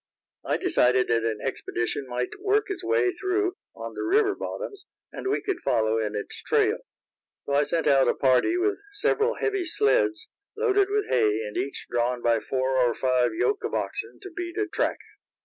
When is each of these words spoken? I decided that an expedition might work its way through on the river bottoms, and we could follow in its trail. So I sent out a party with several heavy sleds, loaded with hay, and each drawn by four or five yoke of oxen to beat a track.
I 0.43 0.57
decided 0.57 1.09
that 1.09 1.23
an 1.23 1.41
expedition 1.41 2.07
might 2.07 2.29
work 2.39 2.71
its 2.71 2.83
way 2.83 3.11
through 3.11 3.55
on 3.75 3.93
the 3.93 4.01
river 4.01 4.33
bottoms, 4.33 4.87
and 5.11 5.27
we 5.27 5.41
could 5.43 5.59
follow 5.61 5.99
in 5.99 6.15
its 6.15 6.41
trail. 6.41 6.79
So 7.45 7.53
I 7.53 7.61
sent 7.61 7.85
out 7.85 8.07
a 8.07 8.15
party 8.15 8.57
with 8.57 8.79
several 8.93 9.35
heavy 9.35 9.63
sleds, 9.63 10.27
loaded 10.57 10.89
with 10.89 11.07
hay, 11.07 11.45
and 11.45 11.55
each 11.55 11.85
drawn 11.91 12.23
by 12.23 12.39
four 12.39 12.77
or 12.79 12.95
five 12.95 13.35
yoke 13.35 13.63
of 13.63 13.75
oxen 13.75 14.17
to 14.23 14.31
beat 14.35 14.57
a 14.57 14.65
track. 14.65 14.97